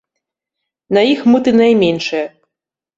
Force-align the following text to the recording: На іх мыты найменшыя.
На 0.97 1.05
іх 1.13 1.19
мыты 1.35 1.57
найменшыя. 1.61 2.27